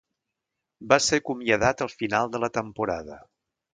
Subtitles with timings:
[0.93, 3.19] Va ser acomiadat al final de la temporada.